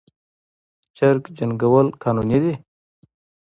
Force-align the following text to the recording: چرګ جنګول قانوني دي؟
چرګ 0.97 1.23
جنګول 1.37 1.87
قانوني 2.01 2.37
دي؟ 2.43 2.53